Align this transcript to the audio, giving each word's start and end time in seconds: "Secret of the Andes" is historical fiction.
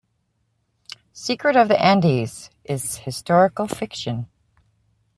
"Secret 1.13 1.55
of 1.55 1.67
the 1.67 1.79
Andes" 1.79 2.49
is 2.65 2.97
historical 2.97 3.67
fiction. 3.67 4.27